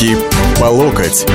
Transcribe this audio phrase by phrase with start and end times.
[0.00, 0.16] Руки
[0.58, 1.26] по локоть.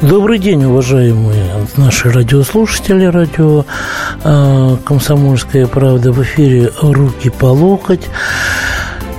[0.00, 3.04] Добрый день, уважаемые наши радиослушатели.
[3.04, 3.64] Радио
[4.24, 8.08] э, «Комсомольская правда» в эфире «Руки по локоть».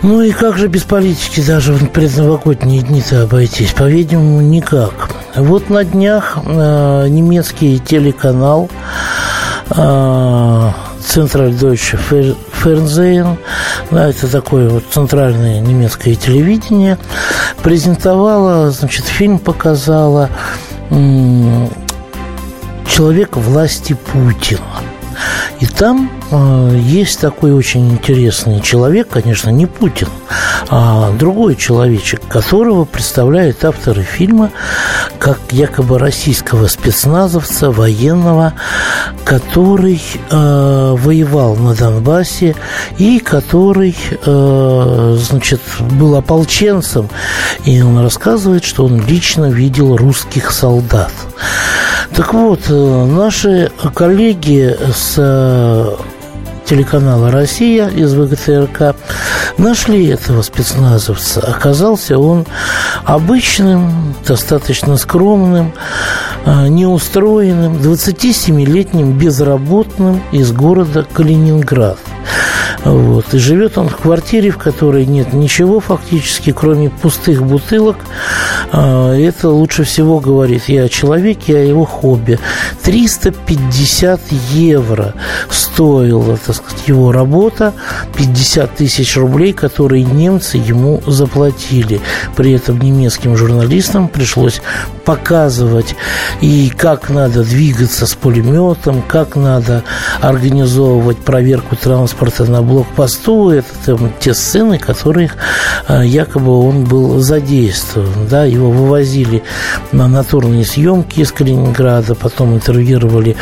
[0.01, 3.71] Ну и как же без политики даже в предновогодние дни-то обойтись?
[3.71, 5.11] По-видимому, никак.
[5.37, 8.69] Вот на днях э, немецкий телеканал
[9.69, 10.71] э,
[11.13, 11.99] Центральдeutsche
[12.63, 13.37] Fernsehen,
[13.97, 16.97] это такое вот центральное немецкое телевидение,
[17.61, 20.29] презентовала, значит, фильм показала
[22.87, 24.61] «Человек власти Путина».
[25.59, 30.07] И там есть такой очень интересный человек, конечно, не Путин,
[30.69, 34.51] а другой человечек, которого представляют авторы фильма
[35.19, 38.53] как якобы российского спецназовца, военного,
[39.23, 42.55] который э, воевал на Донбассе
[42.97, 47.09] и который, э, значит, был ополченцем.
[47.65, 51.11] И он рассказывает, что он лично видел русских солдат.
[52.15, 55.97] Так вот, э, наши коллеги с
[56.65, 58.95] телеканала «Россия» из ВГТРК
[59.57, 61.41] нашли этого спецназовца.
[61.41, 62.45] Оказался он
[63.03, 65.73] обычным, достаточно скромным,
[66.45, 71.97] э, неустроенным, 27-летним безработным из города Калининград.
[72.85, 73.33] Вот.
[73.33, 77.97] И живет он в квартире, в которой нет ничего фактически, кроме пустых бутылок.
[78.71, 82.39] А, это лучше всего говорит и о человеке, и о его хобби.
[82.83, 84.19] 350
[84.51, 85.13] евро
[85.49, 87.73] стоила, так сказать, его работа,
[88.17, 92.01] 50 тысяч рублей, которые немцы ему заплатили.
[92.35, 94.61] При этом немецким журналистам пришлось
[95.05, 95.95] показывать
[96.41, 99.83] и как надо двигаться с пулеметом, как надо
[100.21, 103.51] организовывать проверку транспорта на блокпосту.
[103.51, 105.35] Это там, те сцены, которых
[105.87, 108.27] а, якобы он был задействован.
[108.29, 109.43] Да, его вывозили
[109.91, 113.35] на натурные съемки из Калининграда, потом интервьюировали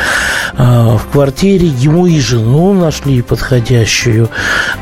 [0.56, 1.68] а, в квартире.
[1.68, 4.28] Ему и жену нашли подходящую,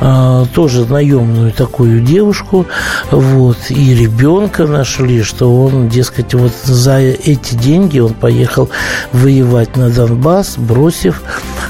[0.01, 2.67] а, тоже наемную такую девушку,
[3.11, 8.69] вот, и ребенка нашли, что он, дескать, вот за эти деньги он поехал
[9.13, 11.23] воевать на Донбасс, бросив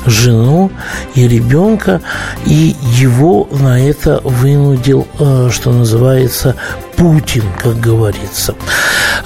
[0.06, 0.70] жену
[1.14, 2.00] и ребенка,
[2.46, 6.56] и его на это вынудил, э, что называется,
[6.96, 8.54] Путин, как говорится.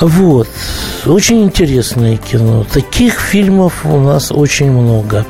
[0.01, 0.49] Вот.
[1.07, 2.65] Очень интересное кино.
[2.73, 5.27] Таких фильмов у нас очень много.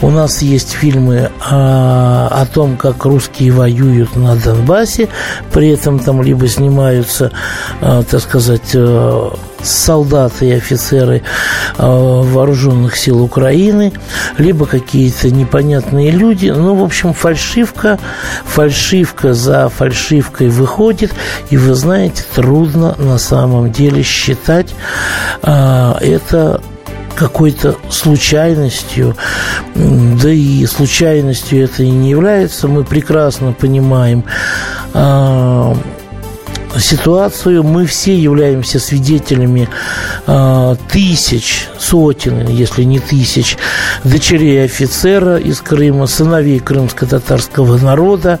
[0.00, 5.08] У нас есть фильмы о, о том, как русские воюют на Донбассе.
[5.52, 7.32] При этом там либо снимаются,
[7.80, 9.30] э, так сказать, э,
[9.62, 11.22] солдаты и офицеры
[11.78, 13.92] э, вооруженных сил Украины,
[14.38, 16.48] либо какие-то непонятные люди.
[16.48, 17.98] Ну, в общем, фальшивка,
[18.44, 21.12] фальшивка за фальшивкой выходит,
[21.50, 24.74] и вы знаете, трудно на самом деле считать
[25.42, 26.60] э, это
[27.20, 29.14] какой-то случайностью,
[29.74, 32.66] да и случайностью это и не является.
[32.66, 34.24] Мы прекрасно понимаем
[34.94, 35.74] э,
[36.78, 37.62] ситуацию.
[37.62, 39.68] Мы все являемся свидетелями
[40.26, 43.56] э, тысяч, сотен, если не тысяч,
[44.04, 48.40] дочерей офицера из Крыма, сыновей крымско-татарского народа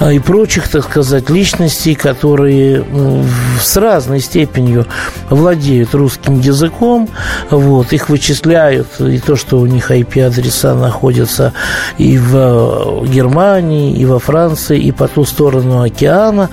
[0.00, 3.24] э, и прочих, так сказать, личностей, которые э,
[3.60, 4.86] с разной степенью
[5.30, 7.08] владеют русским языком.
[7.50, 11.52] Вот, их вычисляют, и то, что у них IP-адреса находятся
[11.98, 16.50] и в Германии, и во Франции, и по ту сторону океана.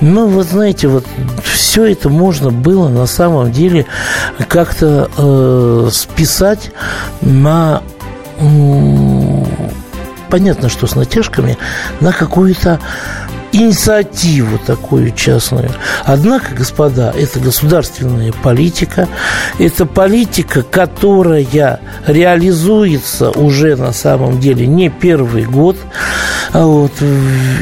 [0.00, 1.04] Но вот знаете, вот
[1.44, 3.86] все это можно было на самом деле
[4.48, 6.70] как-то э, списать
[7.20, 7.82] на
[10.28, 11.56] понятно, что с натяжками,
[12.00, 12.80] на какую-то
[13.52, 15.70] инициативу такую частную.
[16.04, 19.08] Однако, господа, это государственная политика,
[19.58, 25.76] это политика, которая реализуется уже на самом деле не первый год,
[26.52, 26.92] а вот,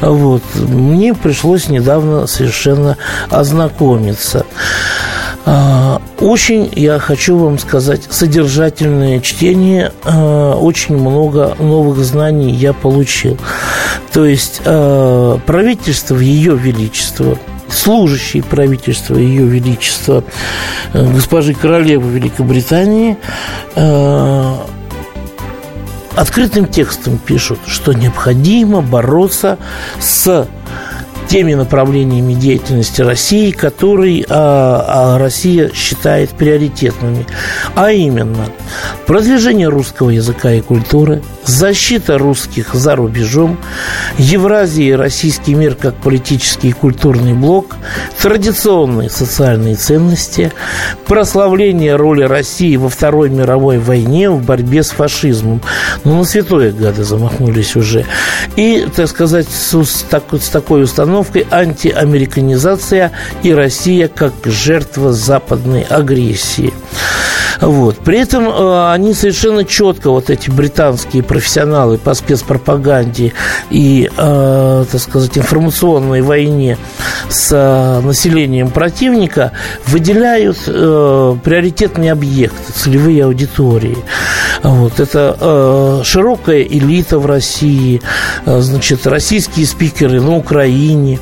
[0.00, 2.96] вот, мне пришлось недавно совершенно
[3.30, 4.46] ознакомиться.
[5.46, 13.38] А, очень, я хочу вам сказать, содержательное чтение, а, очень много новых знаний я получил.
[14.12, 17.38] То есть а, правительство Ее Величество,
[17.68, 20.24] служащий правительства Ее Величества
[20.92, 23.16] госпожи королевы Великобритании
[26.14, 29.58] открытым текстом пишут, что необходимо бороться
[30.00, 30.46] с
[31.34, 37.26] теми направлениями деятельности России, которые а, а Россия считает приоритетными.
[37.74, 38.46] А именно,
[39.08, 43.58] продвижение русского языка и культуры, защита русских за рубежом,
[44.18, 47.76] Евразия и российский мир как политический и культурный блок,
[48.20, 50.52] традиционные социальные ценности,
[51.06, 55.60] прославление роли России во Второй мировой войне в борьбе с фашизмом.
[56.04, 58.06] Ну, на святое гады замахнулись уже.
[58.56, 63.12] И, так сказать, с, так, с такой установкой антиамериканизация
[63.42, 66.72] и Россия как жертва западной агрессии.
[67.60, 67.98] Вот.
[67.98, 73.32] При этом э, они совершенно четко, вот эти британские профессионалы по спецпропаганде
[73.70, 76.78] и, э, так сказать, информационной войне
[77.28, 79.52] с э, населением противника,
[79.86, 83.98] выделяют приоритетные объекты, целевые аудитории.
[84.62, 85.00] Вот.
[85.00, 88.00] Это широкая элита в России,
[88.46, 91.18] значит, российские спикеры на Украине,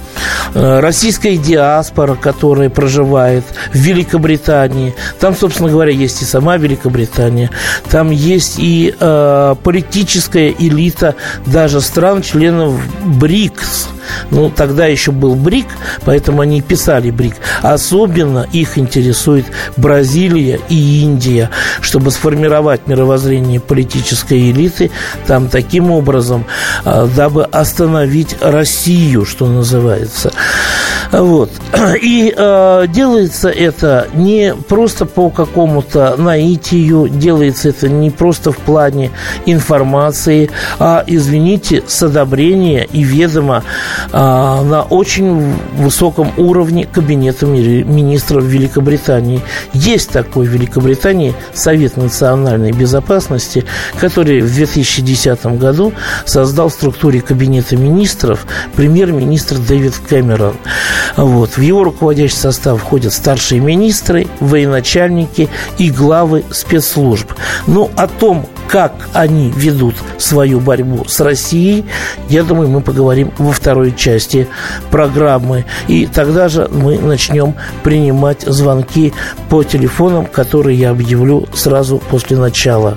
[0.55, 4.95] российская диаспора, которая проживает в Великобритании.
[5.19, 7.51] Там, собственно говоря, есть и сама Великобритания,
[7.91, 11.15] там есть и э, политическая элита
[11.47, 13.89] даже стран-членов БРИКС.
[14.31, 15.67] Ну, тогда еще был БРИК,
[16.05, 17.35] поэтому они писали БРИК.
[17.63, 19.47] Особенно их интересует
[19.77, 21.51] Бразилия и Индия,
[21.81, 24.91] чтобы сформировать мировоззрение политической элиты
[25.27, 26.45] там таким образом,
[26.85, 30.33] э, дабы остановить Россию, что называется.
[31.13, 31.51] Вот.
[32.01, 39.11] И э, делается это не просто по какому-то наитию, делается это не просто в плане
[39.47, 43.63] информации, а, извините, с одобрения и ведома
[44.13, 49.41] на очень высоком уровне Кабинета министров Великобритании.
[49.73, 53.65] Есть такой в Великобритании Совет национальной безопасности,
[54.01, 55.93] который в 2010 году
[56.25, 58.47] создал в структуре Кабинета министров
[58.77, 60.57] премьер-министр Дэвид Кэмерон.
[61.17, 61.57] Вот.
[61.57, 65.49] В его руководящий состав входят старшие министры, военачальники
[65.79, 67.33] и главы спецслужб.
[67.67, 71.85] Ну, о том, как они ведут свою борьбу с Россией,
[72.29, 74.47] я думаю, мы поговорим во второй части
[74.91, 75.65] программы.
[75.89, 79.13] И тогда же мы начнем принимать звонки
[79.49, 82.97] по телефонам, которые я объявлю сразу после начала.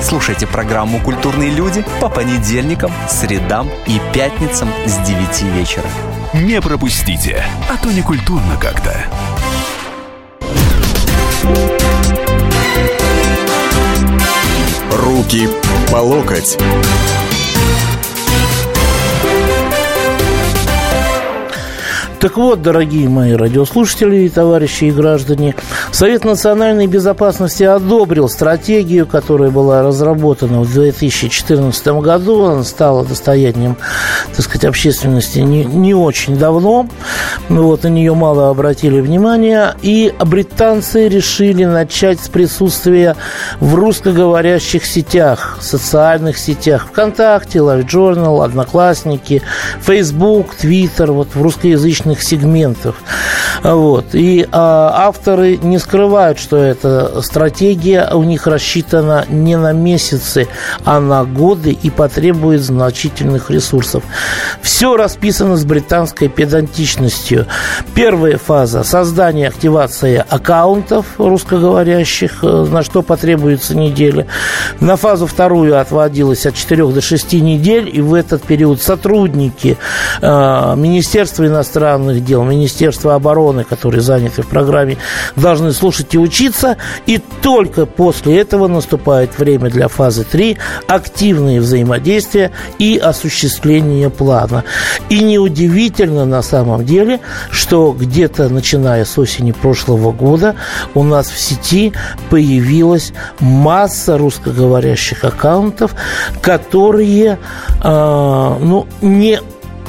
[0.00, 5.84] Слушайте программу «Культурные люди» по понедельникам, средам и пятницам с 9 вечера.
[6.32, 8.94] Не пропустите, а то не культурно как-то.
[14.92, 15.48] Руки
[15.90, 16.58] по локоть.
[22.20, 25.54] Так вот, дорогие мои радиослушатели и товарищи и граждане,
[25.98, 32.44] Совет национальной безопасности одобрил стратегию, которая была разработана в 2014 году.
[32.44, 33.76] Она стала достоянием,
[34.28, 36.88] так сказать, общественности не, не очень давно.
[37.48, 39.74] Вот, на нее мало обратили внимания.
[39.82, 43.16] И британцы решили начать с присутствия
[43.58, 46.86] в русскоговорящих сетях, социальных сетях.
[46.92, 49.42] ВКонтакте, LiveJournal, Одноклассники,
[49.80, 53.02] Facebook, Twitter, вот в русскоязычных сегментов.
[53.64, 54.04] Вот.
[54.12, 60.46] И а, авторы не скрывают, что эта стратегия у них рассчитана не на месяцы,
[60.84, 64.02] а на годы и потребует значительных ресурсов.
[64.60, 67.46] Все расписано с британской педантичностью.
[67.94, 74.26] Первая фаза– создание, активация аккаунтов русскоговорящих, э, на что потребуется неделя.
[74.80, 79.78] На фазу вторую отводилось от 4 до 6 недель, и в этот период сотрудники
[80.20, 84.98] э, Министерства иностранных дел, Министерства обороны, которые заняты в программе,
[85.34, 86.76] должны слушать и учиться.
[87.06, 90.58] И только после этого наступает время для фазы 3–
[90.88, 94.64] активные взаимодействия и осуществление плана.
[95.08, 97.20] И неудивительно на самом деле,
[97.50, 100.56] что где-то начиная с осени прошлого года
[100.94, 101.92] у нас в сети
[102.30, 105.94] появилась масса русскоговорящих аккаунтов,
[106.42, 107.38] которые
[107.82, 109.40] э, ну, не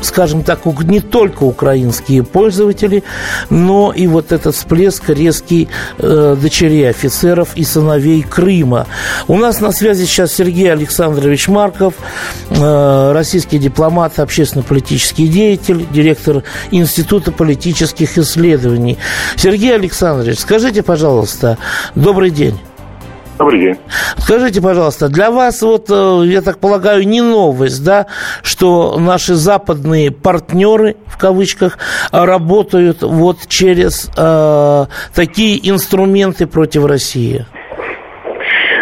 [0.01, 3.03] скажем так, не только украинские пользователи,
[3.49, 8.87] но и вот этот всплеск резкий э, дочерей офицеров и сыновей Крыма.
[9.27, 11.93] У нас на связи сейчас Сергей Александрович Марков,
[12.49, 18.97] э, российский дипломат, общественно-политический деятель, директор Института политических исследований.
[19.35, 21.57] Сергей Александрович, скажите, пожалуйста,
[21.95, 22.59] добрый день.
[23.39, 23.77] Добрый день.
[24.17, 28.07] Скажите, пожалуйста, для вас, вот, э, я так полагаю, не новость, да,
[28.43, 31.77] что наши западные партнеры, в кавычках,
[32.11, 37.45] работают вот через э, такие инструменты против России?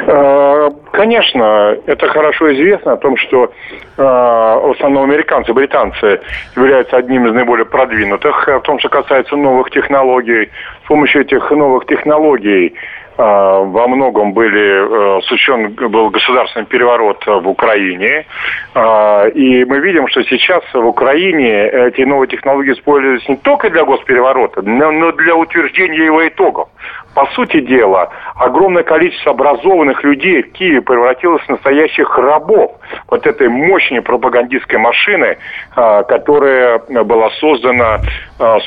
[0.07, 6.19] Э, конечно, это хорошо известно о том, что э, в основном американцы, британцы
[6.55, 10.49] являются одним из наиболее продвинутых в том, что касается новых технологий.
[10.83, 12.73] С помощью этих новых технологий
[13.17, 18.27] во многом были, осуществлен э, был государственный переворот в Украине.
[18.75, 23.85] А, и мы видим, что сейчас в Украине эти новые технологии используются не только для
[23.85, 26.69] госпереворота, но для утверждения его итогов.
[27.15, 32.75] По сути дела, огромное количество образованных людей в Киеве превратилось в настоящих рабов
[33.09, 35.39] вот этой мощной пропагандистской машины,
[35.75, 38.01] а, которая была создана,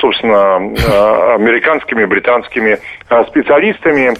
[0.01, 0.57] собственно,
[1.37, 2.79] американскими, британскими
[3.29, 4.17] специалистами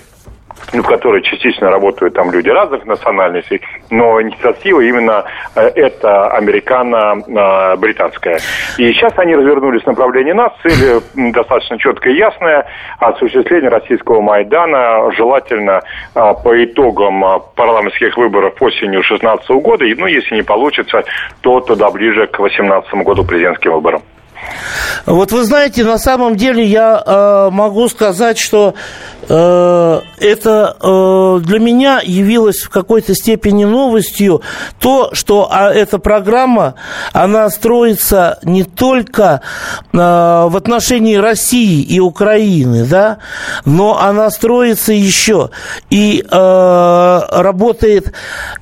[0.73, 5.25] в которой частично работают там люди разных национальностей, но инициатива именно
[5.55, 8.39] э, это американо-британская.
[8.79, 10.53] И сейчас они развернулись в направлении нас.
[10.63, 11.03] Цель
[11.33, 12.67] достаточно четкая и ясная.
[12.99, 15.83] Осуществление российского Майдана желательно
[16.15, 19.85] а, по итогам парламентских выборов осенью 2016 года.
[19.85, 21.03] И, ну, если не получится,
[21.41, 24.03] то тогда ближе к 2018 году президентским выборам.
[25.07, 28.75] Вот вы знаете, на самом деле я э, могу сказать, что
[29.20, 34.43] э, это э, для меня явилось в какой-то степени новостью
[34.81, 36.75] то, что а, эта программа,
[37.13, 39.41] она строится не только
[39.93, 43.19] э, в отношении России и Украины, да,
[43.65, 45.51] но она строится еще
[45.91, 48.13] и э, работает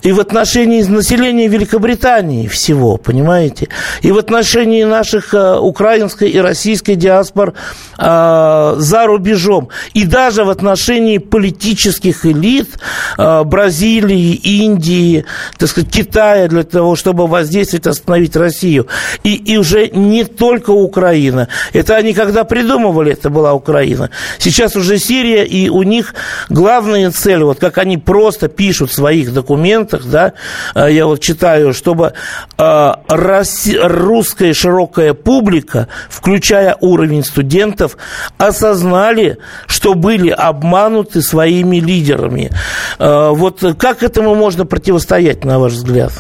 [0.03, 3.69] и в отношении населения Великобритании всего, понимаете,
[4.03, 7.55] и в отношении наших э, украинской и российской диаспор
[7.99, 9.69] э, за рубежом.
[9.95, 12.79] И даже в отношении политических элит
[13.17, 15.25] э, Бразилии, Индии,
[15.57, 18.87] так сказать, Китая для того, чтобы воздействовать, остановить Россию.
[19.25, 21.49] И, и уже не только Украина.
[21.73, 24.11] Это они когда придумывали, это была Украина.
[24.39, 26.15] Сейчас уже Сирия, и у них
[26.49, 30.33] главная цель, вот как они просто пишут в своих документах, да,
[30.75, 32.13] э, я вот читаю, чтобы
[32.59, 37.97] э, русская широкая публика публика, включая уровень студентов,
[38.39, 42.51] осознали, что были обмануты своими лидерами.
[42.99, 46.13] Э, вот как этому можно противостоять, на ваш взгляд?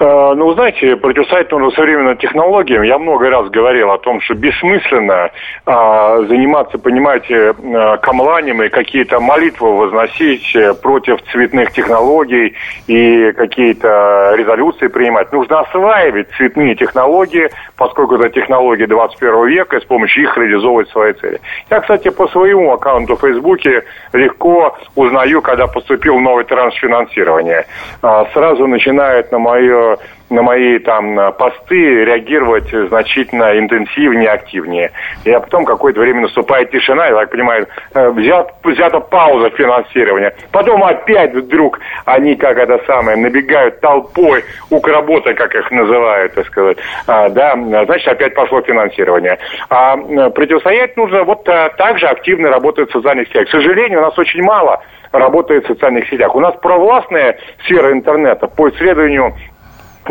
[0.00, 2.82] Э, ну, знаете, противостоять нужно современным технологиям.
[2.82, 5.30] Я много раз говорил о том, что бессмысленно
[5.66, 12.54] а, заниматься, понимаете, э, камланием и какие-то молитвы возносить против цветных технологий
[12.86, 15.30] и какие-то резолюции принимать.
[15.32, 17.50] Нужно осваивать цветные технологии,
[17.80, 21.40] поскольку это технологии 21 века, и с помощью их реализовывать свои цели.
[21.70, 27.64] Я, кстати, по своему аккаунту в Фейсбуке легко узнаю, когда поступил новый трансфинансирование.
[28.02, 29.96] А, сразу начинает на мое
[30.30, 34.92] на мои там посты реагировать значительно интенсивнее, активнее.
[35.24, 40.34] И а потом какое-то время наступает тишина, я так понимаю, э, взят, взята пауза финансирования.
[40.52, 46.78] Потом опять вдруг они, как это самое, набегают толпой, укроботы, как их называют, так сказать.
[47.06, 49.38] А, да, значит, опять пошло финансирование.
[49.68, 49.96] А
[50.30, 53.48] противостоять нужно вот а, так же активно работать в социальных сетях.
[53.48, 54.82] К сожалению, у нас очень мало
[55.12, 56.34] работает в социальных сетях.
[56.34, 59.34] У нас провластная сфера интернета по исследованию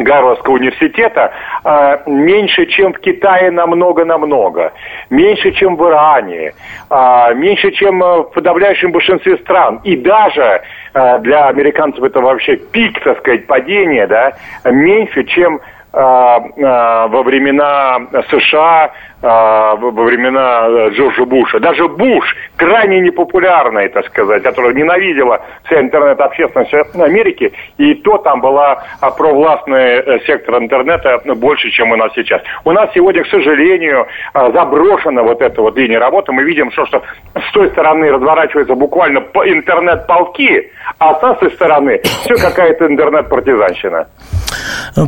[0.04, 1.32] Гарвардского университета
[1.64, 4.74] э, меньше, чем в Китае намного-намного,
[5.10, 6.54] меньше, чем в Иране,
[6.90, 9.82] э, меньше, чем в подавляющем большинстве стран.
[9.84, 14.34] И даже для американцев это вообще пик, так сказать, падения, да,
[14.66, 15.62] меньше, чем
[15.92, 18.92] во времена США,
[19.22, 21.60] во времена Джорджа Буша.
[21.60, 28.84] Даже Буш, крайне непопулярный, так сказать, которого ненавидела вся интернет-общественность Америки, и то там была
[29.18, 32.42] провластный сектор интернета больше, чем у нас сейчас.
[32.64, 36.32] У нас сегодня, к сожалению, заброшена вот эта вот линия работы.
[36.32, 37.04] Мы видим, что, что
[37.36, 44.08] с той стороны разворачивается буквально интернет-полки, а с нашей стороны все какая-то интернет-партизанщина.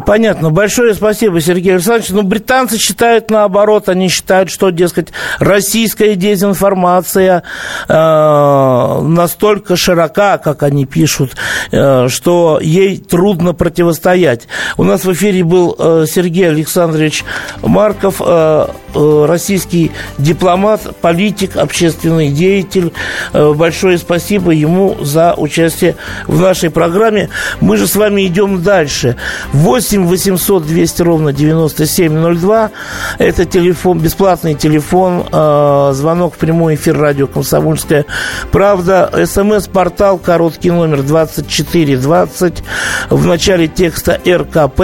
[0.06, 0.50] Понятно.
[0.50, 2.10] Большое спасибо, Сергей Александрович.
[2.10, 3.90] Ну, британцы считают наоборот.
[3.90, 7.44] Они считают, что, дескать, российская дезинформация
[7.88, 11.36] э, настолько широка, как они пишут,
[11.72, 14.48] э, что ей трудно противостоять.
[14.78, 17.24] У нас в эфире был э, Сергей Александрович
[17.62, 22.94] Марков, э, э, российский дипломат, политик, общественный деятель.
[23.34, 25.96] Э, большое спасибо ему за участие
[26.28, 27.30] в нашей программе.
[27.60, 29.16] Мы же с вами идем дальше.
[29.54, 32.72] 8 800 200 ровно 9702.
[33.18, 38.06] Это телефон, бесплатный телефон, э, звонок в прямой эфир радио «Комсомольская
[38.52, 39.12] правда».
[39.26, 42.64] СМС-портал, короткий номер 2420.
[43.10, 44.80] В начале текста РКП.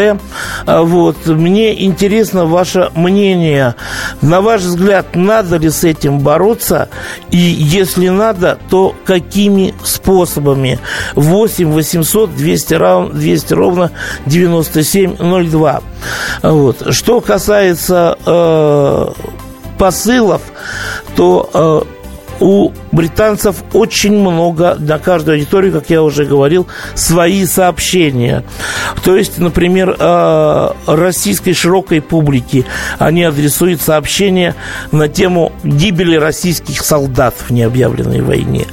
[0.65, 1.25] Э, вот.
[1.25, 3.75] Мне интересно ваше мнение.
[4.21, 6.89] На ваш взгляд, надо ли с этим бороться?
[7.31, 10.79] И если надо, то какими способами?
[11.15, 13.91] 8 800 200, 200 ровно
[14.63, 15.81] 9702.
[16.43, 16.93] Вот.
[16.93, 19.07] Что касается э,
[19.77, 20.41] посылов,
[21.15, 21.97] то э,
[22.39, 28.44] у британцев очень много на каждую аудиторию, как я уже говорил, свои сообщения.
[29.03, 32.65] То есть, например, э, российской широкой публике
[33.00, 34.56] они адресуют сообщения
[34.91, 38.65] на тему гибели российских солдат в необъявленной войне,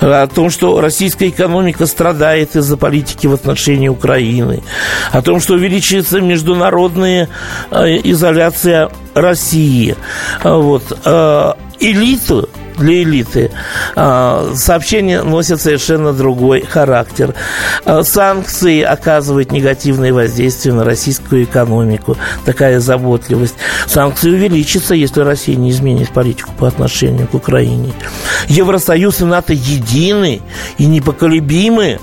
[0.00, 4.62] о том, что российская экономика страдает из-за политики в отношении Украины,
[5.10, 7.28] о том, что увеличивается международная
[7.70, 9.96] э, изоляция России.
[10.42, 10.98] Вот.
[11.04, 12.48] Э, элиту
[12.78, 13.50] для элиты.
[13.96, 17.34] А, сообщение носит совершенно другой характер.
[17.84, 22.16] А, санкции оказывают негативное воздействие на российскую экономику.
[22.44, 23.54] Такая заботливость.
[23.86, 27.92] Санкции увеличатся, если Россия не изменит политику по отношению к Украине.
[28.48, 30.40] Евросоюз и НАТО едины
[30.78, 31.98] и непоколебимы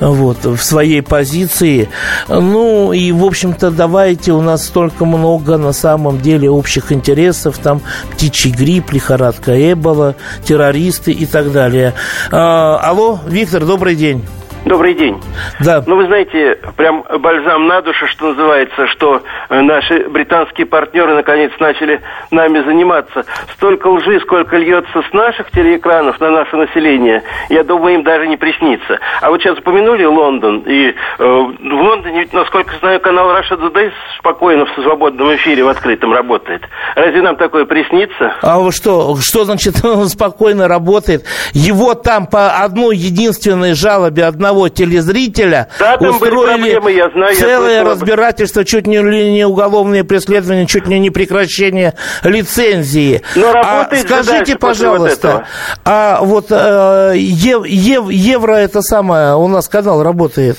[0.00, 1.88] вот, в своей позиции.
[2.28, 7.58] Ну и, в общем-то, давайте, у нас столько много на самом деле общих интересов.
[7.58, 7.80] Там
[8.12, 10.01] птичий грипп, лихорадка Эбола,
[10.44, 11.94] террористы и так далее.
[12.30, 14.24] А, алло, Виктор, добрый день.
[14.64, 15.20] Добрый день.
[15.60, 15.82] Да.
[15.86, 21.50] Ну, вы знаете, прям бальзам на душу, что называется, что э, наши британские партнеры наконец
[21.58, 23.24] начали нами заниматься.
[23.54, 28.36] Столько лжи, сколько льется с наших телеэкранов на наше население, я думаю, им даже не
[28.36, 29.00] приснится.
[29.20, 34.64] А вот сейчас упомянули Лондон, и э, в Лондоне, насколько знаю, канал Russia Today спокойно
[34.66, 36.62] в свободном эфире в открытом работает.
[36.94, 38.34] Разве нам такое приснится?
[38.42, 41.24] А что, что значит он спокойно работает?
[41.52, 47.34] Его там по одной единственной жалобе одного одного телезрителя да, там устроили проблемы, я знаю,
[47.36, 53.22] целое я разбирательство, чуть не, не уголовное преследование, чуть не не прекращение лицензии.
[53.34, 55.44] Но а скажите, пожалуйста, вот
[55.84, 60.58] а вот э, ев, ев, евро это самое, у нас канал работает?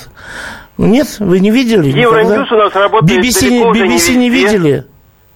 [0.76, 1.88] Нет, вы не видели?
[1.88, 4.86] Евроньюз у нас работает BBC, BBC не, не видели?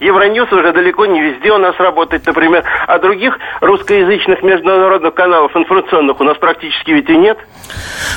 [0.01, 6.21] Евроньюз уже далеко не везде у нас работает, например, а других русскоязычных международных каналов информационных
[6.21, 7.39] у нас практически ведь и нет.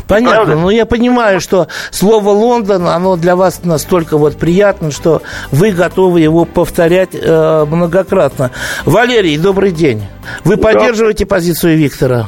[0.07, 0.55] Понятно, Правда?
[0.57, 6.19] но я понимаю, что слово Лондон, оно для вас настолько вот приятно, что вы готовы
[6.19, 8.51] его повторять э, многократно.
[8.85, 10.03] Валерий, добрый день.
[10.43, 10.63] Вы да.
[10.63, 12.27] поддерживаете позицию Виктора?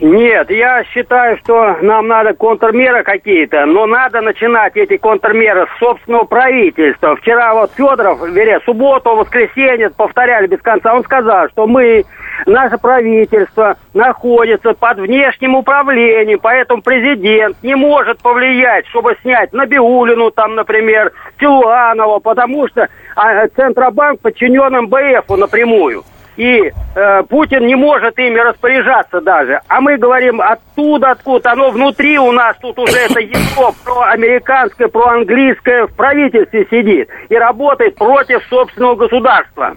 [0.00, 6.22] Нет, я считаю, что нам надо контрмеры какие-то, но надо начинать эти контрмеры с собственного
[6.22, 7.16] правительства.
[7.16, 12.04] Вчера вот Федоров, вере, субботу, воскресенье, повторяли без конца, он сказал, что мы,
[12.46, 20.54] наше правительство находится под внешним управлением, поэтому президент не может повлиять, чтобы снять Набиулину, там,
[20.54, 26.04] например, Силуанова, потому что а, Центробанк подчинен МБФу напрямую
[26.38, 29.60] и э, Путин не может ими распоряжаться даже.
[29.66, 35.88] А мы говорим оттуда, откуда оно внутри у нас тут уже это ядро проамериканское, проанглийское
[35.88, 39.74] в правительстве сидит и работает против собственного государства.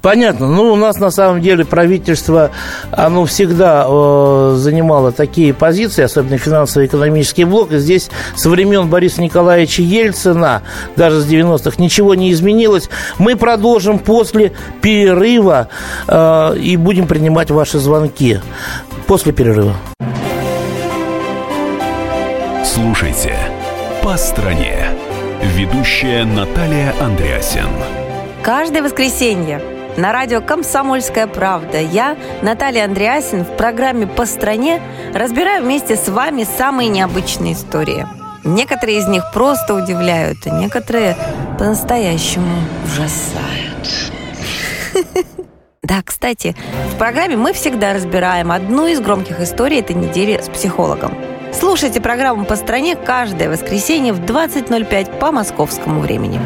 [0.00, 0.48] Понятно.
[0.48, 2.52] Ну, у нас на самом деле правительство,
[2.92, 7.72] оно всегда э, занимало такие позиции, особенно финансово-экономический блок.
[7.72, 10.62] И здесь со времен Бориса Николаевича Ельцина,
[10.94, 12.88] даже с 90-х, ничего не изменилось.
[13.18, 15.68] Мы продолжим после перерыва
[16.08, 18.40] и будем принимать ваши звонки
[19.06, 19.74] после перерыва.
[22.64, 23.36] Слушайте
[24.02, 24.88] «По стране».
[25.42, 27.68] Ведущая Наталья Андреасин.
[28.42, 29.62] Каждое воскресенье
[29.96, 34.82] на радио «Комсомольская правда» я, Наталья Андреасин, в программе «По стране»
[35.14, 38.06] разбираю вместе с вами самые необычные истории.
[38.44, 41.16] Некоторые из них просто удивляют, а некоторые
[41.58, 44.12] по-настоящему ужасают.
[45.86, 46.56] Да, кстати,
[46.92, 51.14] в программе мы всегда разбираем одну из громких историй этой недели с психологом.
[51.52, 56.40] Слушайте программу «По стране» каждое воскресенье в 20.05 по московскому времени.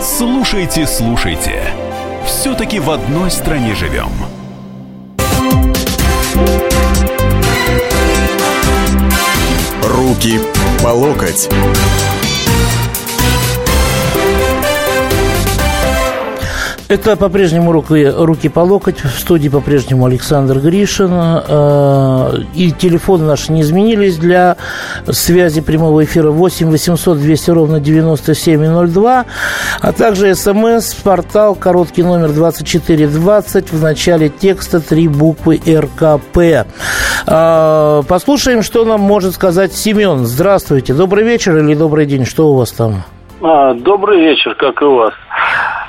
[0.00, 1.60] Слушайте, слушайте.
[2.24, 4.12] Все-таки в одной стране живем.
[9.82, 10.38] Руки
[10.84, 11.48] по локоть.
[16.94, 19.00] Это по-прежнему руки, руки по локоть.
[19.00, 21.10] В студии по-прежнему Александр Гришин.
[21.12, 24.56] Э, и телефоны наши не изменились для
[25.08, 29.24] связи прямого эфира 8 800 200 ровно 9702.
[29.80, 33.72] А также смс, портал, короткий номер 2420.
[33.72, 36.64] В начале текста три буквы РКП.
[37.26, 40.26] Э, послушаем, что нам может сказать Семен.
[40.26, 40.94] Здравствуйте.
[40.94, 42.24] Добрый вечер или добрый день.
[42.24, 43.02] Что у вас там?
[43.42, 45.12] А, добрый вечер, как и у вас.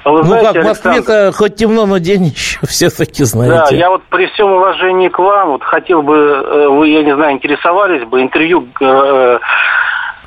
[0.05, 3.71] А вы ну знаете, как, в Москве-то хоть темно, но день еще все-таки знаете.
[3.71, 7.15] Да, я вот при всем уважении к вам, вот хотел бы, э, вы, я не
[7.15, 8.67] знаю, интересовались бы интервью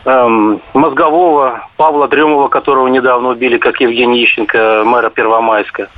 [0.08, 5.88] э, э, мозгового Павла Дремова, которого недавно убили, как Евгений Ищенко, мэра Первомайска.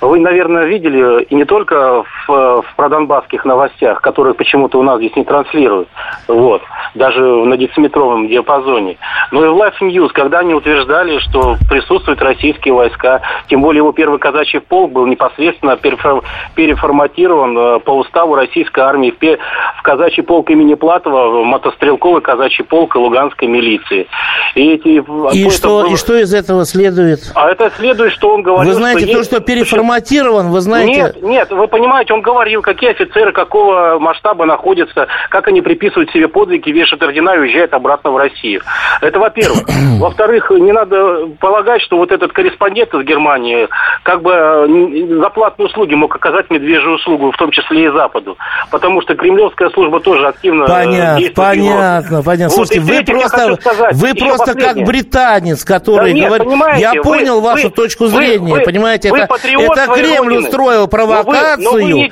[0.00, 5.16] Вы, наверное, видели, и не только в, в продонбасских новостях, которые почему-то у нас здесь
[5.16, 5.88] не транслируют,
[6.28, 6.62] вот,
[6.94, 8.98] даже на дециметровом диапазоне,
[9.30, 13.92] но и в Life News, когда они утверждали, что присутствуют российские войска, тем более его
[13.92, 20.74] первый казачий полк был непосредственно переформатирован э, по уставу российской армии в, казачий полк имени
[20.74, 22.98] Платова, мотострелковый казачий полк и
[23.34, 24.06] луганской милиции.
[24.54, 24.88] И, эти,
[25.36, 25.92] и, что, было...
[25.92, 27.20] и что из этого следует?
[27.34, 28.72] А это следует, что он говорил...
[28.72, 30.92] Вы знаете, что то, что переформатирован, вы знаете...
[30.92, 36.28] Нет, нет, вы понимаете, он говорил, какие офицеры какого масштаба находятся, как они приписывают себе
[36.28, 38.62] подвиги, вешают ордена и уезжают обратно в Россию.
[39.00, 39.64] Это во-первых.
[39.98, 43.68] Во-вторых, не надо полагать, что вот этот корреспондент из Германии
[44.02, 44.32] как бы
[45.20, 48.36] за платные услуги мог оказать медвежью услугу, в том числе и Западу.
[48.70, 51.34] Потому что кремлевская служба тоже активно э, понятно, действует.
[51.34, 52.56] Понятно, понятно.
[52.56, 53.58] Вот, Слушайте, вы просто,
[53.92, 56.80] вы просто как британец, который да нет, говорит...
[56.80, 59.10] Я понял вы, вашу вы, точку зрения, вы, понимаете?
[59.10, 60.48] Вы, это, это Кремль родины.
[60.48, 61.64] устроил провокацию.
[61.64, 62.10] Но вы, но вы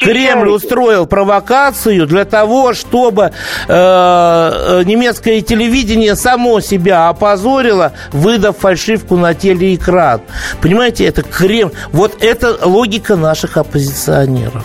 [0.00, 3.32] Кремль устроил провокацию для того, чтобы э,
[3.68, 10.22] э, немецкое телевидение само себя опозорило, выдав фальшивку на телеэкран.
[10.60, 11.72] Понимаете, это Кремль.
[11.92, 14.64] Вот это логика наших оппозиционеров.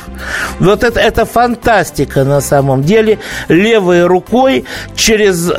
[0.60, 3.20] Вот это, это фантастика на самом деле.
[3.48, 5.54] Левой рукой через э,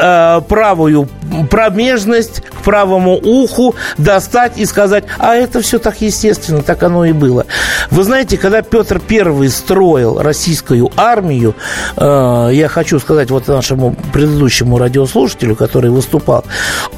[0.48, 1.08] правую
[1.50, 7.12] промежность к правому уху достать и сказать, а это все так естественно, так оно и
[7.12, 7.46] было.
[7.90, 11.54] Вы знаете, когда Петр I строил российскую армию,
[11.96, 16.44] э, я хочу сказать вот нашему предыдущему радиослушателю, который выступал,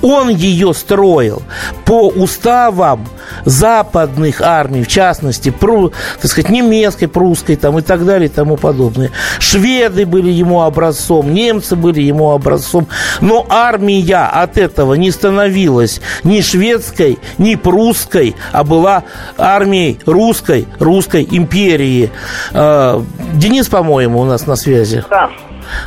[0.02, 1.42] он ее строил
[1.84, 3.06] по уставам
[3.44, 8.56] западных армий, в частности, пру, так сказать, немецкой, прусской там, и так далее и тому
[8.56, 9.10] подобное.
[9.38, 12.88] Шведы были ему образцом, немцы были ему образцом,
[13.20, 19.04] но армия от этого не становилась ни шведской, ни прусской, а была
[19.38, 22.10] армией русской, русской империи.
[22.54, 22.98] Э,
[23.34, 25.04] Денис, по-моему, у нас на связи.
[25.10, 25.30] Да.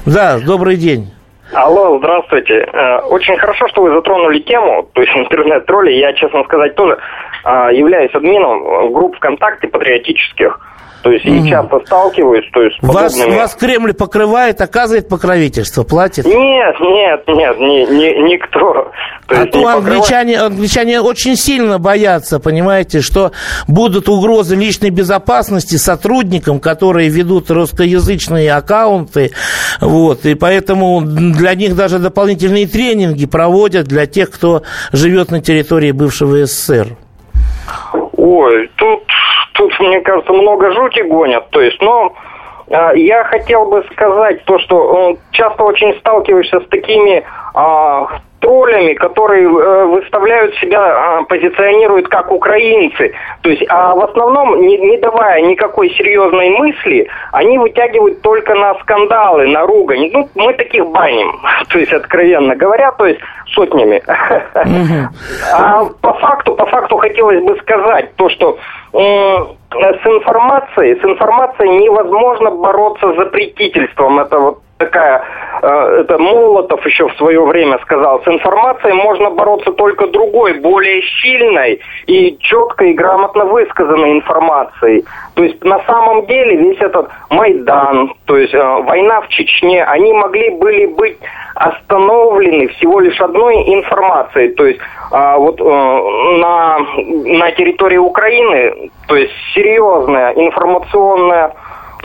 [0.05, 1.11] Да, добрый день.
[1.53, 2.67] Алло, здравствуйте.
[2.71, 5.91] Э, очень хорошо, что вы затронули тему, то есть интернет-тролли.
[5.91, 6.97] Я, честно сказать, тоже
[7.45, 10.59] э, являюсь админом групп ВКонтакте патриотических.
[11.03, 11.35] То есть угу.
[11.35, 13.37] и часто сталкиваюсь, то есть вас, подобными...
[13.37, 16.23] вас Кремль покрывает, оказывает покровительство, платит?
[16.23, 18.89] Нет, нет, нет, ни, ни, никто.
[19.27, 23.33] То а то англичане, англичане очень сильно боятся, понимаете, что
[23.67, 29.31] будут угрозы личной безопасности сотрудникам, которые ведут русскоязычные аккаунты,
[29.81, 34.63] вот, и поэтому для них даже дополнительные тренинги проводят для тех, кто
[34.93, 36.95] живет на территории бывшего СССР.
[38.15, 39.03] Ой, тут
[39.53, 41.49] тут, мне кажется, много жути гонят.
[41.49, 42.13] То есть, но
[42.67, 47.23] э, я хотел бы сказать то, что э, часто очень сталкиваешься с такими
[48.43, 53.13] троллями, которые э, выставляют себя, э, позиционируют как украинцы.
[53.41, 58.75] То есть, а в основном, не, не давая никакой серьезной мысли, они вытягивают только на
[58.81, 60.09] скандалы, на ругань.
[60.11, 61.39] Ну, мы таких баним,
[61.69, 63.21] то есть, откровенно говоря, то есть,
[63.53, 64.03] сотнями.
[65.53, 68.57] А по факту, по факту хотелось бы сказать то, что
[68.93, 74.19] с информацией, с информацией невозможно бороться запретительством.
[74.19, 75.23] Это вот такая,
[75.61, 81.01] э, это Молотов еще в свое время сказал, с информацией можно бороться только другой, более
[81.21, 85.03] сильной и четкой и грамотно высказанной информацией.
[85.35, 90.13] То есть на самом деле весь этот Майдан, то есть э, война в Чечне, они
[90.13, 91.17] могли были быть
[91.55, 94.49] остановлены всего лишь одной информацией.
[94.49, 94.79] То есть
[95.11, 96.79] э, вот э, на,
[97.39, 101.53] на территории Украины, то есть серьезная информационная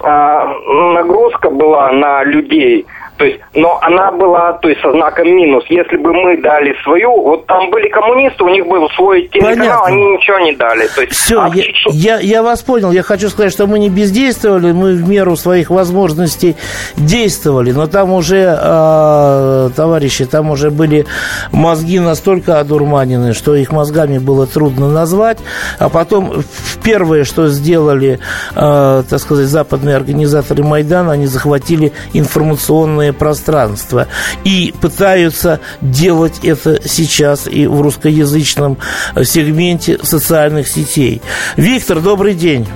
[0.02, 2.86] нагрузка была на людей–
[3.18, 5.64] то есть, но она была, то есть, со знаком минус.
[5.68, 9.86] Если бы мы дали свою, вот там были коммунисты, у них был свой телеканал, Понятно.
[9.86, 10.86] они ничего не дали.
[10.86, 12.92] То есть, Все, а я, я, я вас понял.
[12.92, 16.54] Я хочу сказать, что мы не бездействовали, мы в меру своих возможностей
[16.96, 17.72] действовали.
[17.72, 21.04] Но там уже, э, товарищи, там уже были
[21.50, 25.38] мозги настолько одурманены, что их мозгами было трудно назвать.
[25.80, 26.44] А потом
[26.84, 28.20] первое, что сделали,
[28.54, 34.06] э, так сказать, западные организаторы Майдана, они захватили информационные информационное пространство.
[34.44, 38.76] И пытаются делать это сейчас и в русскоязычном
[39.22, 41.22] сегменте социальных сетей.
[41.56, 42.66] Виктор, добрый день.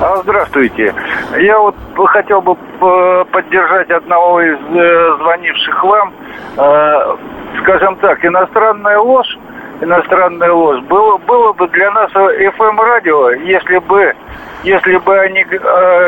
[0.00, 0.94] А, здравствуйте.
[1.38, 1.74] Я вот
[2.06, 6.12] хотел бы э, поддержать одного из э, звонивших вам.
[6.56, 7.16] Э,
[7.60, 9.38] скажем так, иностранная ложь,
[9.80, 14.14] иностранная ложь было, было бы для нас FM-радио, если бы,
[14.64, 15.44] если бы они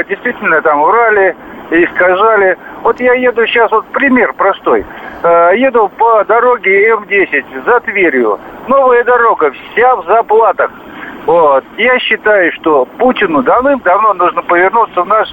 [0.08, 1.36] действительно там врали,
[1.70, 2.56] искажали.
[2.82, 4.84] Вот я еду сейчас, вот пример простой.
[5.22, 8.38] Э, еду по дороге М10 за Тверью.
[8.66, 10.70] Новая дорога, вся в заплатах.
[11.26, 11.64] Вот.
[11.76, 15.28] Я считаю, что Путину давным-давно нужно повернуться в, наш,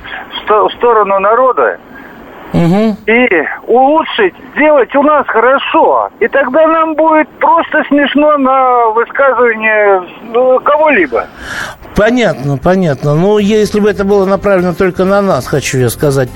[0.48, 1.80] в сторону народа
[2.54, 2.98] угу.
[3.06, 3.28] и
[3.68, 6.10] улучшить, сделать у нас хорошо.
[6.20, 10.04] И тогда нам будет просто смешно на высказывание
[10.34, 11.26] ну, кого-либо.
[11.96, 13.16] Понятно, понятно.
[13.16, 16.30] Ну, если бы это было направлено только на нас, хочу я сказать.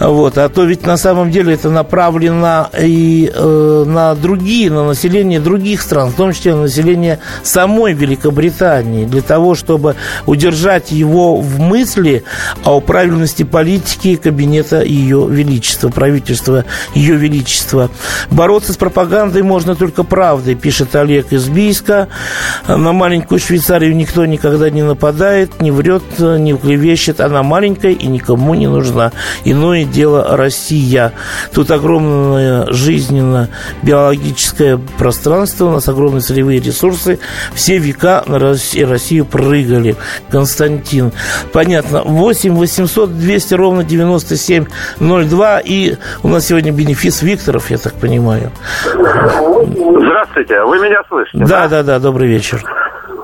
[0.00, 0.38] Вот.
[0.38, 5.82] А то ведь на самом деле это направлено и э, на другие, на население других
[5.82, 12.24] стран, в том числе на население самой Великобритании, для того, чтобы удержать его в мысли
[12.64, 15.43] о правильности политики кабинета Ее Величества,
[15.90, 17.90] правительства Ее Величества.
[18.30, 22.08] Бороться с пропагандой можно только правдой, пишет Олег из Бийска.
[22.66, 27.20] На маленькую Швейцарию никто никогда не нападает, не врет, не клевещет.
[27.20, 29.12] Она маленькая и никому не нужна.
[29.44, 31.12] Иное дело Россия.
[31.52, 37.18] Тут огромное жизненно-биологическое пространство, у нас огромные целевые ресурсы.
[37.54, 39.96] Все века на Россию прыгали.
[40.30, 41.12] Константин.
[41.52, 42.02] Понятно.
[42.02, 43.84] 8 800 200 ровно
[45.34, 45.60] 9702.
[45.64, 48.50] И у нас сегодня бенефис Викторов, я так понимаю.
[48.84, 50.62] Здравствуйте.
[50.62, 51.38] Вы меня слышите?
[51.44, 51.82] Да, да, да.
[51.82, 52.62] да добрый вечер.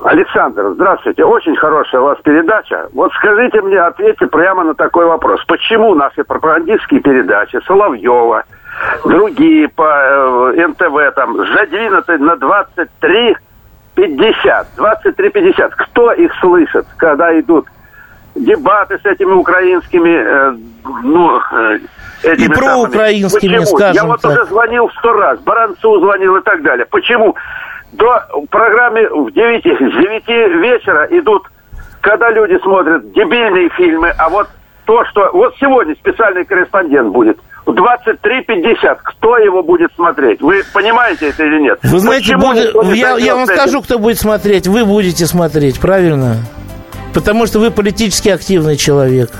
[0.03, 1.23] Александр, здравствуйте.
[1.23, 2.87] Очень хорошая у вас передача.
[2.93, 5.43] Вот скажите мне, ответьте прямо на такой вопрос.
[5.45, 8.43] Почему наши пропагандистские передачи Соловьева,
[9.05, 13.37] другие по э, НТВ там задвинуты на 23
[13.93, 15.71] 50, 23-50.
[15.77, 17.67] Кто их слышит, когда идут
[18.35, 20.57] дебаты с этими украинскими, э,
[21.03, 21.79] ну, э,
[22.23, 23.77] этими и проукраинскими, Почему?
[23.77, 24.31] скажем Я вот так.
[24.31, 26.85] уже звонил сто раз, Баранцу звонил и так далее.
[26.89, 27.35] Почему?
[27.91, 30.27] до программы в 9, с 9
[30.61, 31.43] вечера идут,
[32.01, 34.47] когда люди смотрят дебильные фильмы, а вот
[34.85, 35.29] то, что...
[35.33, 37.37] Вот сегодня специальный корреспондент будет.
[37.65, 38.97] В 23.50.
[39.03, 40.41] Кто его будет смотреть?
[40.41, 41.79] Вы понимаете это или нет?
[41.83, 44.67] Вы знаете, буду, я, я вам скажу, кто будет смотреть.
[44.67, 46.37] Вы будете смотреть, правильно?
[47.13, 49.31] Потому что вы политически активный человек.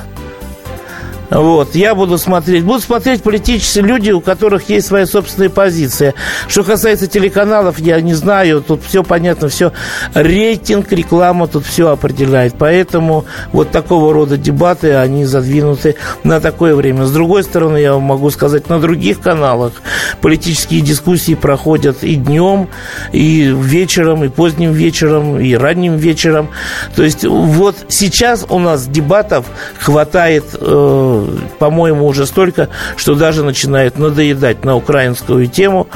[1.31, 2.65] Вот, я буду смотреть.
[2.65, 6.13] Будут смотреть политические люди, у которых есть своя собственная позиция.
[6.47, 9.71] Что касается телеканалов, я не знаю, тут все понятно, все
[10.13, 12.55] рейтинг, реклама тут все определяет.
[12.57, 17.05] Поэтому вот такого рода дебаты, они задвинуты на такое время.
[17.05, 19.71] С другой стороны, я вам могу сказать, на других каналах
[20.19, 22.67] политические дискуссии проходят и днем,
[23.13, 26.49] и вечером, и поздним вечером, и ранним вечером.
[26.95, 29.45] То есть вот сейчас у нас дебатов
[29.79, 31.20] хватает э,
[31.59, 35.87] по-моему, уже столько, что даже начинает надоедать на украинскую тему.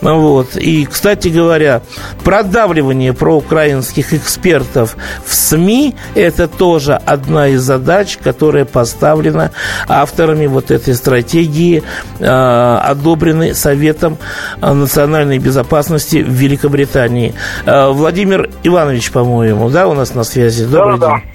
[0.00, 0.56] Вот.
[0.56, 1.82] И, кстати говоря,
[2.22, 9.50] продавливание проукраинских экспертов в СМИ– это тоже одна из задач, которая поставлена
[9.88, 11.82] авторами вот этой стратегии,
[12.18, 14.18] э, одобренной Советом
[14.60, 17.34] национальной безопасности в Великобритании.
[17.66, 20.64] Э, Владимир Иванович, по-моему, да, у нас на связи?
[20.64, 21.22] Добрый да, день.
[21.24, 21.33] Да.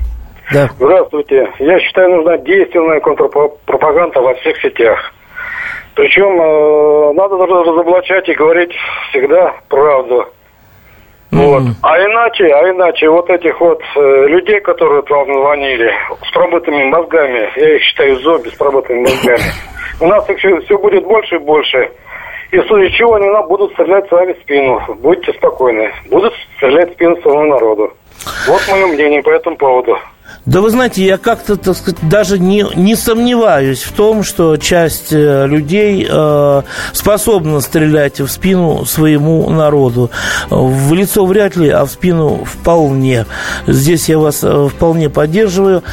[0.51, 0.67] Да.
[0.77, 1.51] Здравствуйте.
[1.59, 5.13] Я считаю, нужна действенная контрпропаганда во всех сетях.
[5.95, 8.71] Причем э, надо разоблачать и говорить
[9.09, 10.25] всегда правду.
[11.31, 11.38] Mm-hmm.
[11.38, 11.63] Вот.
[11.83, 15.91] А иначе, а иначе вот этих вот э, людей, которые вам звонили,
[16.27, 19.43] с пробытыми мозгами, я их считаю зомби с пробытыми мозгами,
[20.01, 21.91] у нас их все, все будет больше и больше.
[22.51, 24.81] И в случае чего они нам будут стрелять с вами в спину.
[25.01, 25.91] Будьте спокойны.
[26.09, 27.93] Будут стрелять в спину своему народу.
[28.47, 29.99] Вот мое мнение по этому поводу.
[30.46, 35.12] Да вы знаете, я как-то, так сказать, даже не, не сомневаюсь в том, что часть
[35.12, 36.62] э, людей э,
[36.92, 40.10] способна стрелять в спину своему народу.
[40.50, 43.26] В лицо вряд ли, а в спину вполне.
[43.68, 45.84] Здесь я вас э, вполне поддерживаю.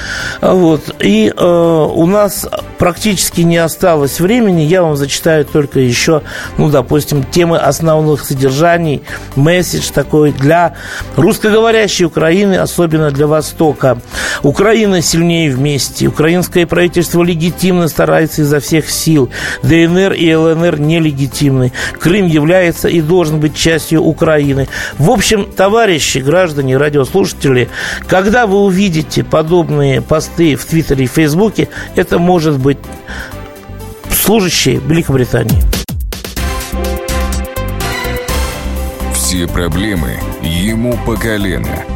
[0.41, 0.95] Вот.
[1.01, 4.63] И э, у нас практически не осталось времени.
[4.63, 6.23] Я вам зачитаю только еще,
[6.57, 9.03] ну, допустим, темы основных содержаний,
[9.35, 10.75] месседж такой для
[11.17, 13.99] русскоговорящей Украины, особенно для Востока.
[14.43, 16.07] Украина сильнее вместе.
[16.07, 19.31] Украинское правительство легитимно старается изо всех сил.
[19.63, 21.73] ДНР и ЛНР нелегитимны.
[21.99, 24.69] Крым является и должен быть частью Украины.
[24.99, 27.69] В общем, товарищи, граждане, радиослушатели,
[28.07, 32.79] когда вы увидите подобные посты в Твиттере и Фейсбуке, это может быть
[34.11, 35.63] служащие Великобритании.
[39.15, 41.83] Все проблемы ему по колено–